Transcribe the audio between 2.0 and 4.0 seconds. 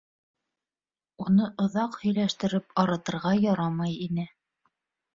һөйләштереп арытырға ярамай